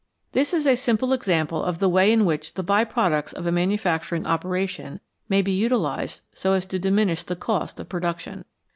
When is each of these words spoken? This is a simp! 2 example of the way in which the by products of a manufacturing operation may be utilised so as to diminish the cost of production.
This 0.31 0.51
is 0.51 0.65
a 0.65 0.75
simp! 0.75 1.01
2 1.01 1.13
example 1.13 1.63
of 1.63 1.77
the 1.77 1.87
way 1.87 2.11
in 2.11 2.25
which 2.25 2.55
the 2.55 2.63
by 2.63 2.83
products 2.83 3.33
of 3.33 3.45
a 3.45 3.51
manufacturing 3.51 4.25
operation 4.25 4.99
may 5.29 5.43
be 5.43 5.51
utilised 5.53 6.21
so 6.33 6.53
as 6.53 6.65
to 6.65 6.79
diminish 6.79 7.21
the 7.21 7.35
cost 7.35 7.79
of 7.79 7.87
production. 7.87 8.45